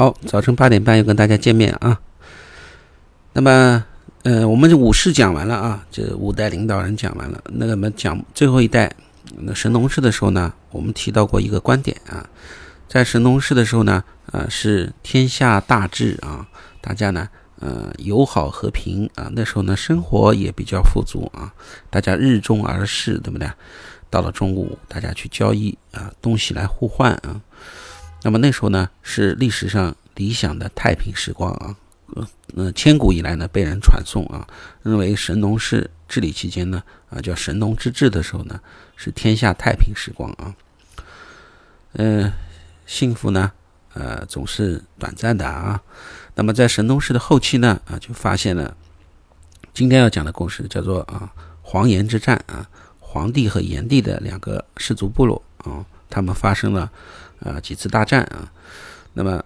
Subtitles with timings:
[0.00, 2.00] 好，早晨八点半又跟大家见面啊。
[3.34, 3.84] 那么，
[4.22, 7.38] 呃，我们武士讲完了啊，这五代领导人讲完了。
[7.52, 8.90] 那么讲最后一代，
[9.40, 12.26] 那神农氏的时候呢，我们提到过一个观点啊，
[12.88, 14.02] 在神农氏的时候呢，
[14.32, 16.48] 呃，是天下大治啊，
[16.80, 17.28] 大家呢，
[17.58, 21.52] 呃，友好和平啊，那时候呢，生活也比较富足啊，
[21.90, 23.46] 大家日中而事，对不对？
[24.08, 27.42] 到了中午，大家去交易啊，东西来互换啊。
[28.22, 31.74] 那么那时候呢，是历史上理想的太平时光啊，
[32.54, 34.46] 呃，千古以来呢，被人传颂啊，
[34.82, 38.60] 认为神农氏治理期间呢，啊，叫神农之治的时候呢，
[38.94, 40.54] 是天下太平时光啊，
[41.94, 42.30] 嗯，
[42.84, 43.50] 幸福呢，
[43.94, 45.80] 呃，总是短暂的啊。
[46.34, 48.76] 那么在神农氏的后期呢，啊，就发现了
[49.72, 56.92] 今天要讲的故事，叫做啊，黄炎之战啊，黄帝和炎帝的两个氏族部落啊，他们发生了。
[57.40, 58.52] 啊，几次大战啊，
[59.14, 59.42] 那么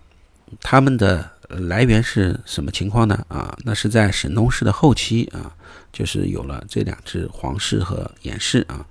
[0.60, 3.24] 他们的来源是什么情况呢？
[3.28, 5.54] 啊，那是在神农氏的后期啊，
[5.92, 8.84] 就是有了这两支黄氏和严氏啊。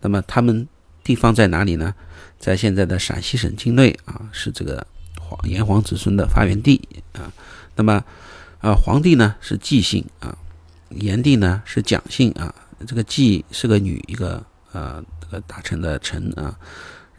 [0.00, 0.66] 那么他们
[1.02, 1.94] 地方在哪里呢？
[2.38, 4.84] 在现在的陕西省境内啊，是这个
[5.20, 7.32] 黄炎黄子孙的发源地啊。
[7.76, 8.04] 那么
[8.60, 10.36] 啊，黄帝呢是季姓啊，
[10.90, 12.54] 炎帝呢是蒋姓啊。
[12.86, 16.58] 这个季是个女，一个呃这个大臣的臣啊。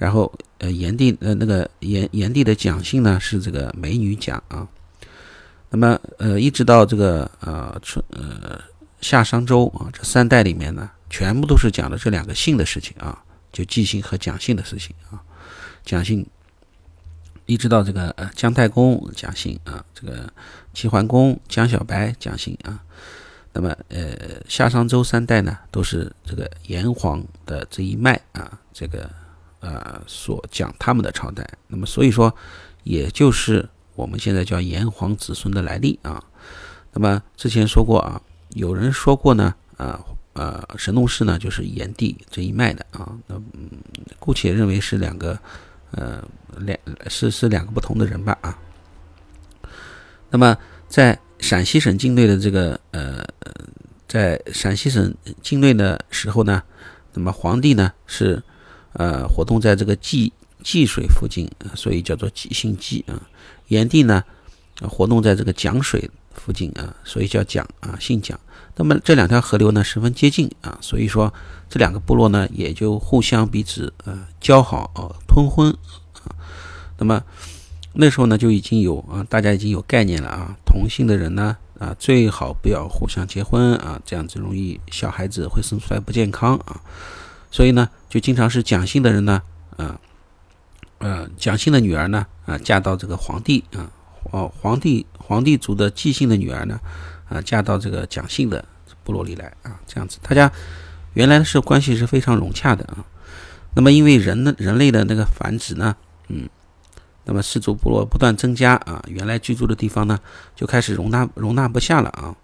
[0.04, 4.68] 然后，呃，炎帝，呃，那个炎炎帝的蒋姓呢是这个美女蒋啊。
[5.70, 8.60] 那么，呃，一直到这个呃春呃
[9.00, 15.24] 夏商周啊，这三代里面呢，全部都是讲的这两个姓的事情啊，就姬姓和蒋姓的事情啊。
[15.86, 16.28] 蒋姓
[17.46, 20.30] 一直到这个呃姜太公蒋姓啊，这个
[20.74, 22.78] 齐桓公姜小白蒋姓啊。
[23.54, 24.18] 那么，呃，
[24.50, 29.10] 夏商周三代呢，都是这个炎黄的这一脉啊，这个。
[29.64, 32.36] 呃，所讲他们的朝代，那么所以说，
[32.84, 36.22] 也就是我们现在叫炎黄子孙的来历啊。
[36.92, 43.18] 那么之前说过啊，有人说过呢，啊呃，神农氏呢就是炎帝这一脉的啊。
[43.26, 43.70] 那嗯
[44.20, 45.40] 姑且认为是两个，
[45.92, 46.22] 呃，
[46.58, 46.78] 两
[47.08, 48.60] 是是两个不同的人吧啊。
[50.30, 50.58] 那么
[50.90, 53.24] 在陕西省境内的这个呃，
[54.10, 56.62] 在陕西省境内的时候呢，
[57.14, 58.44] 那么皇帝呢是。
[58.94, 60.32] 呃，活动在这个济
[60.64, 63.22] 济水附近，所以叫做济姓济啊。
[63.68, 64.24] 炎帝呢，
[64.82, 68.40] 活动在这个蒋水附近啊，所以叫蒋啊，姓蒋。
[68.76, 71.34] 那么这两条河流呢，十分接近啊，所以说
[71.70, 75.72] 这两个部落呢，也就互相彼此呃交好啊，通婚
[76.24, 76.36] 啊。
[76.98, 77.24] 那么
[77.94, 86.82] 那时候呢，就已经有啊，大家已经有概念了啊，同姓的人呢啊，最好不要互相结婚啊，这样子容易小孩子会生出来不健康啊。
[87.54, 89.40] 所以呢，就经常是蒋姓的人呢，
[89.78, 90.00] 啊，
[90.98, 93.92] 呃，蒋姓的女儿呢，啊，嫁到这个皇帝啊，
[94.32, 96.80] 哦，皇帝皇帝族的姬姓的女儿呢，
[97.30, 98.66] 啊，嫁到这个蒋姓的
[99.04, 100.52] 部落里来啊，这样子，大家
[101.14, 103.06] 原来是关系是非常融洽的啊。
[103.76, 105.96] 那么因为人的人类的那个繁殖呢，
[106.30, 106.50] 嗯，
[107.26, 110.20] 那么氏族部落不断增加啊，原来居住的地方呢
[110.56, 112.36] 就开始容纳容纳不下了啊，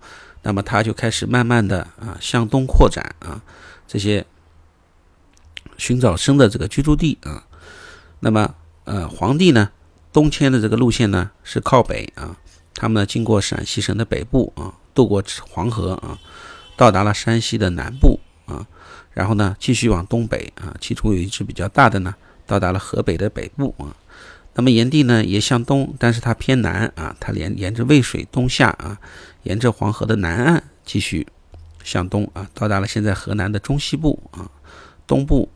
[0.43, 3.41] 那么他就开始慢慢的啊向东扩展啊，
[3.87, 4.23] 这些。
[5.79, 7.43] 寻找生的这个居住地啊，
[8.19, 8.53] 那么
[8.83, 9.71] 呃，皇帝呢
[10.11, 12.35] 东迁的这个路线呢是靠北啊，
[12.75, 16.19] 他们呢经过陕西省的北部啊，渡过黄河啊，
[16.75, 18.67] 到达了山西的南部啊，
[19.13, 22.13] 然后呢继续往东北啊，其中有一支比较大的呢，
[22.45, 23.95] 到达了河北的北部啊。
[24.55, 28.99] 那么炎帝呢也向东，但是他偏南啊，他连沿着渭水东下啊，
[29.43, 31.27] 沿着黄河的南岸继续
[31.83, 34.49] 向东啊，到达了现在河南的中西部啊，
[35.07, 35.49] 东部。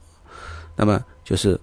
[0.76, 1.60] 那么就是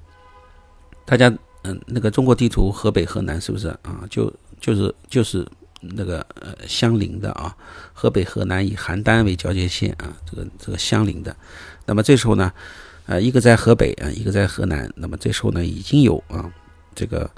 [1.04, 1.32] 大家
[1.62, 4.06] 嗯，那个中国地图河北河南是不是啊？
[4.08, 5.46] 就就是就是
[5.80, 7.54] 那个呃相邻的啊，
[7.92, 11.34] 河北河南以邯郸为交界线啊，这个这个相邻的。
[11.84, 12.52] 那么这时候呢，
[13.06, 14.90] 呃，一个在河北啊，一个在河南。
[14.96, 16.50] 那么这时候呢，已经有啊，
[16.94, 17.28] 这个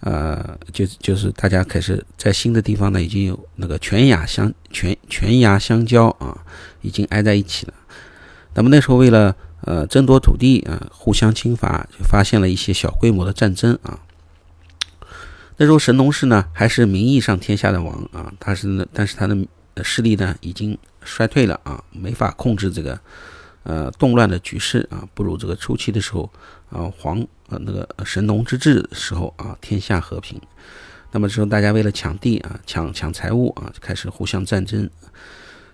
[0.00, 6.38] 呃，就就是大家开始在新的地方呢，已经有那个犬牙相犬犬牙相交啊，
[6.80, 7.74] 已经挨在一起了。
[8.54, 13.98] 那么那时候为了呃，争夺土地啊，互相侵伐，就发现了一些小规模的战争啊。
[15.56, 19.36] 那时候神农氏呢，还是名义上天下的王啊，他是，但是他的
[19.82, 23.00] 势力呢，已经衰退了啊，没法控制这个
[23.64, 26.30] 呃动乱的局势啊，不如这个初期的时候
[26.70, 30.40] 啊，黄呃那个神农之治时候啊，天下和平。
[31.10, 34.88] 那么之后大家为了抢地啊，抢抢财物啊，就开始互相战争。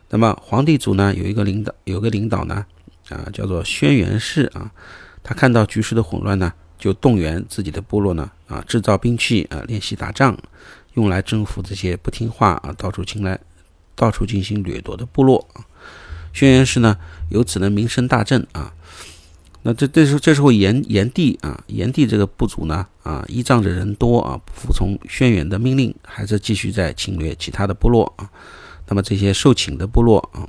[0.08, 2.64] 那么黄帝族呢，有一个领导，有个领导呢。
[3.12, 4.70] 啊，叫做轩辕氏啊，
[5.22, 10.36] 他看到局势的混乱呢，就动员自己的部落呢啊制造兵器啊练习打仗，
[10.94, 13.38] 用来征服这些不听话啊到处进来
[13.94, 15.64] 到处进行掠夺的部落啊。
[16.32, 16.96] 轩辕氏呢
[17.28, 18.72] 由此呢名声大振啊。
[19.64, 28.28] 那这这时候这时候炎炎帝啊炎帝这个部族呢啊依仗着人多啊不服从轩辕的命令，还是继续在侵略其他的部落啊。
[28.88, 30.48] 那么这些受请的部落啊，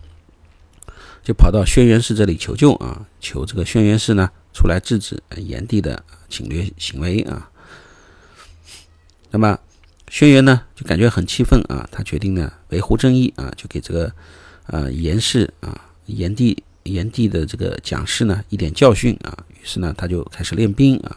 [1.24, 7.50] 就跑到轩辕氏这里求救啊，求这个轩辕氏呢出来制止炎帝的侵略行为啊。
[9.32, 9.58] 那么
[10.10, 14.12] 轩辕呢就感觉很气愤啊，他决定呢维护正义啊，就给这个
[14.68, 19.38] 呃炎氏啊炎帝炎帝的这个讲师呢一点教训啊。
[19.50, 21.16] 于是呢他就开始练兵啊，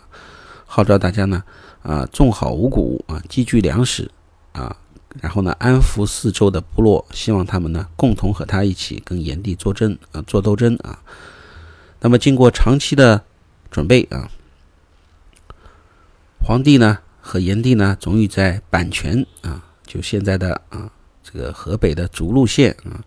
[0.66, 1.42] 号召大家呢
[1.82, 4.08] 啊种好五谷啊，积聚粮食
[4.52, 4.76] 啊。
[5.22, 11.02] 然后呢，安抚四周的部落，希望他们呢共同和他一起跟炎帝作争啊，做斗争啊。
[12.00, 13.24] 那么经过长期的
[13.70, 14.30] 准备啊，
[16.40, 20.90] 皇帝呢和炎帝呢终于在阪泉啊，就现在的啊
[21.22, 23.02] 这个河北的涿鹿县啊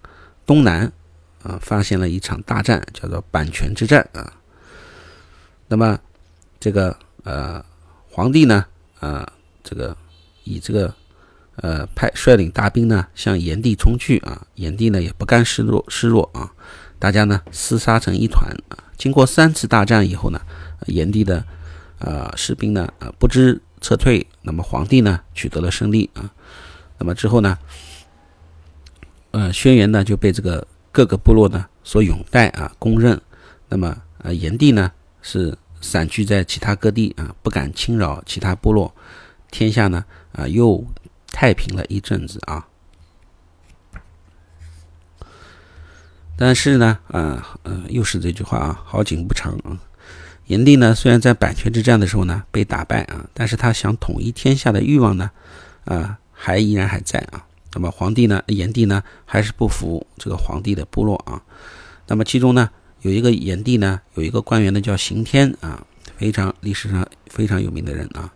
[0.46, 0.92] 东南
[1.44, 4.34] 啊，发现了一场大战，叫做阪泉之战啊。
[5.68, 6.00] 那么
[6.60, 7.64] 这个呃
[8.10, 8.66] 皇帝呢
[9.00, 9.32] 啊
[9.64, 9.96] 这个
[10.44, 10.94] 以这个。
[11.62, 16.50] 呃，派率领大兵呢向炎帝冲去啊，炎帝呢也不甘示弱示弱啊，
[16.98, 18.80] 大家呢厮杀成一团啊。
[18.98, 20.40] 经过三次大战以后呢，
[20.88, 21.44] 炎帝的
[21.98, 26.32] 呃士兵呢呃不知撤退，那么皇帝呢取得了胜利啊。
[26.98, 27.58] 那么之后呢，
[29.32, 33.22] 呃轩辕呢就被这个各个部落呢所拥戴啊，公认。
[33.68, 34.90] 那么呃炎帝呢
[35.22, 38.96] 是散居在其他各地啊，不敢侵扰其他部落，
[39.52, 40.82] 天下呢啊又。
[41.40, 42.68] 太平了一阵子啊，
[46.36, 49.80] 但是呢，啊，嗯，又是这句话啊，好景不长啊。
[50.48, 55.32] 炎帝呢，虽然在阪泉之战的时候呢被打败啊，但是他想统一天下的欲望呢，
[55.86, 57.46] 啊，还依然还在啊。
[57.72, 61.42] 那么皇帝呢，炎帝呢，还是不服这个皇帝的部落啊。
[62.08, 62.70] 那么其中呢，
[63.00, 65.88] 有一个炎帝呢，有一个官员呢叫刑天啊，
[66.18, 68.30] 非常历史上非常有名的人啊。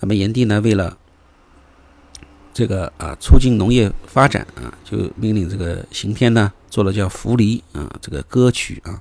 [0.00, 0.96] 那么炎帝呢，为了
[2.52, 9.00] 这个啊，促进农业发展啊，就命令这个刑天呢做了叫《扶犁》啊，这个歌曲啊，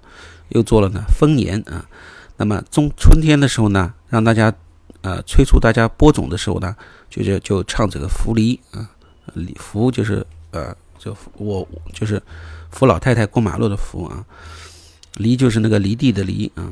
[0.49, 1.85] 又做了呢丰年啊。
[2.37, 4.53] 那么中春天的时候呢，让大家
[5.01, 6.75] 呃催促大家播种的时候呢，
[7.09, 8.89] 就就就唱这个扶犁啊，
[9.57, 12.21] 扶就是呃就我就是
[12.71, 14.25] 扶老太太过马路的扶啊，
[15.17, 16.71] 犁就是那个犁地的犁啊。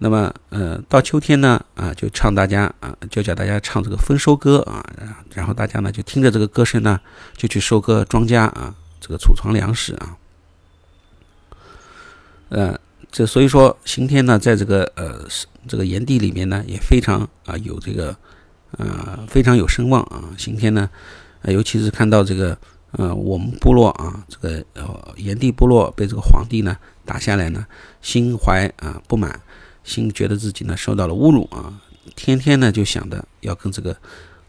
[0.00, 4.84] 那么，呃，到秋天呢，啊，就唱大家啊，就叫大家唱这个丰收歌啊，
[5.34, 7.00] 然后大家呢就听着这个歌声呢，
[7.36, 10.16] 就去收割庄稼啊，这个储藏粮食啊。
[12.50, 12.78] 呃，
[13.10, 15.26] 这所以说刑天呢，在这个呃
[15.66, 18.16] 这个炎帝里面呢，也非常啊有这个
[18.78, 20.22] 呃非常有声望啊。
[20.38, 20.88] 刑天呢，
[21.42, 22.56] 尤其是看到这个
[22.92, 27.66] 呃我们部落啊，这个呃炎帝部落被这个皇帝呢打下来呢，
[28.00, 29.40] 心怀啊不满。
[29.88, 31.80] 心觉得自己呢受到了侮辱啊，
[32.14, 33.92] 天天呢就想着要跟这个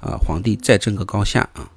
[0.02, 1.72] 啊皇帝再争个高下啊。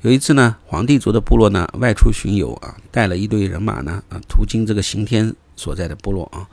[0.00, 6.48] 有一次呢，皇帝族的部落呢外出巡游啊，带了一队人马呢啊，途经这个刑天所在的部落啊，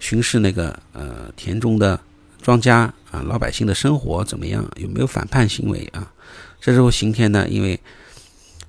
[0.00, 2.00] 巡视那个呃田中的
[2.40, 6.12] 庄稼啊，老百姓的生活怎么样，有没有反叛行为啊？
[6.60, 7.78] 这时候刑天呢，因为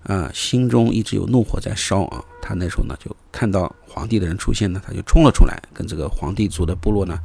[0.03, 2.23] 啊，心中一直有怒火在烧啊！
[2.41, 7.17] 他那时候呢，就看到皇帝的人出现呢，他就冲了出来，跟这个皇帝族的部落呢，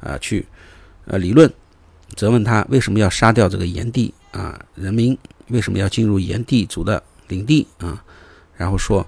[0.00, 0.46] 啊，去
[1.06, 1.52] 呃理论，
[2.14, 4.64] 责问他为什么要杀掉这个炎帝啊？
[4.76, 5.18] 人民
[5.48, 8.04] 为什么要进入炎帝族的领地啊？
[8.56, 9.04] 然后说，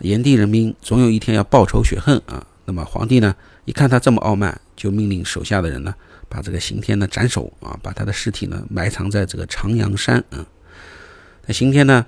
[0.00, 2.44] 炎帝人民总有一天要报仇雪恨啊！
[2.64, 5.94] 那么皇帝呢，一看他这么傲慢，就命令手下的人呢，
[6.28, 10.44] 把这个刑天呢斩首啊，把他的尸体呢埋藏在这个长阳山啊。
[11.46, 12.04] 那刑天呢？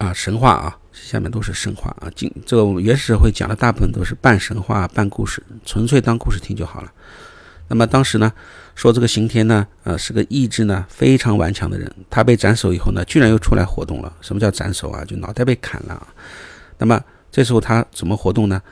[0.00, 2.10] 啊，神话啊，下面都是神话啊。
[2.16, 6.90] 今这个我们原始社会讲的大部分都是半神话半故事，纯粹当故事听就好了。
[7.68, 8.32] 那么当时呢，
[8.74, 11.94] 说这个刑天呢，呃，是个意志呢非常顽强的人。
[12.08, 14.10] 他被斩首以后呢，居然又出来活动了。
[14.22, 15.04] 什么叫斩首啊？
[15.04, 16.06] 就脑袋被砍了。
[16.78, 16.98] 那么
[17.30, 18.62] 这时候他怎么活动呢？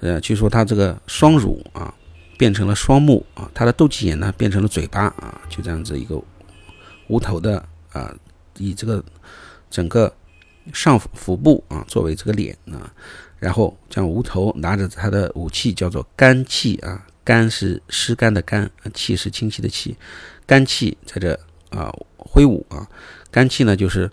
[0.00, 1.94] 呃，据说他这个双乳啊
[2.36, 6.20] 变成了双目啊，他的斗鸡眼呢变成了嘴巴啊，就这样子一个
[7.06, 8.12] 无头的啊，
[8.58, 9.00] 以这个
[9.70, 10.12] 整个。
[10.72, 12.92] 上腹部啊，作为这个脸啊，
[13.38, 19.96] 然后将无头拿着他的武器叫做干气啊，干是湿干的干，气是清气的气，
[20.46, 21.38] 干气在这
[21.70, 22.88] 啊挥舞啊，
[23.30, 24.10] 干气呢就是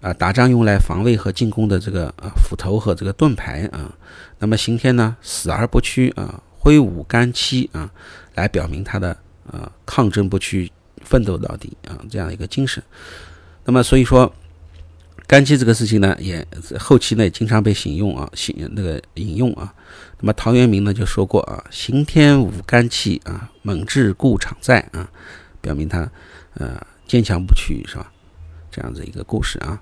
[0.00, 3.94] 啊，打仗用来防卫和进攻的这个啊斧头和这个盾牌啊。
[4.38, 7.90] 那么刑天呢，死而不屈啊，挥舞干戚啊，
[8.34, 10.70] 来表明他的啊抗争不屈、
[11.04, 12.82] 奋斗到底啊这样一个精神。
[13.64, 14.32] 那么所以说，
[15.30, 16.44] 肝气这个事情呢，也
[16.76, 19.72] 后期呢也经常被引用啊，引那个引用啊。
[20.18, 25.08] 那么陶渊明呢就说过啊，刑天舞干戚啊，猛志固常在啊，
[25.60, 26.10] 表明他
[26.54, 28.10] 呃坚强不屈是吧？
[28.72, 29.80] 这样子一个故事啊。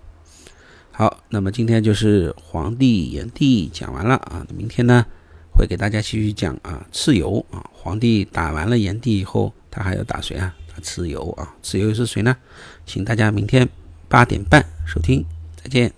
[0.93, 4.47] 好，那么今天就是黄帝炎帝讲完了啊。
[4.55, 5.07] 明天呢，
[5.51, 7.65] 会给大家继续讲啊，蚩尤啊。
[7.73, 10.55] 黄帝打完了炎帝以后，他还要打谁啊？
[10.71, 11.57] 打蚩尤啊。
[11.63, 12.37] 蚩尤是谁呢？
[12.85, 13.67] 请大家明天
[14.11, 15.25] 八点半收听，
[15.63, 15.98] 再见。